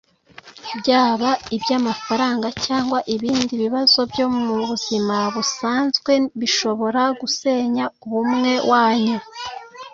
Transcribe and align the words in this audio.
byaba 0.79 1.29
iby’amafaranga 1.55 2.47
cyangwa 2.65 2.99
ibindi 3.15 3.53
bibazo 3.63 3.99
byo 4.11 4.27
mu 4.35 4.51
buzima 4.69 5.15
busanzwe 5.35 6.11
bishobora 6.39 7.01
gusenya 7.19 7.83
ubumwe 8.05 8.53
wanyu 8.71 9.17